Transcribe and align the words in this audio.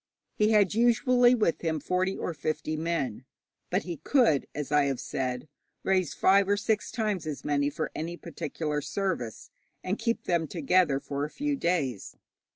He 0.33 0.49
had 0.49 0.73
usually 0.73 1.35
with 1.35 1.61
him 1.61 1.79
forty 1.79 2.17
or 2.17 2.33
fifty 2.33 2.75
men, 2.75 3.23
but 3.69 3.83
he 3.83 3.97
could, 3.97 4.47
as 4.55 4.71
I 4.71 4.85
have 4.85 4.99
said, 4.99 5.47
raise 5.83 6.15
five 6.15 6.49
or 6.49 6.57
six 6.57 6.89
times 6.91 7.27
as 7.27 7.45
many 7.45 7.69
for 7.69 7.91
any 7.93 8.17
particular 8.17 8.81
service, 8.81 9.51
and 9.83 9.99
keep 9.99 10.23
them 10.23 10.47
together 10.47 10.99
for 10.99 11.23
a 11.23 11.29
few 11.29 11.55
days. 11.55 12.15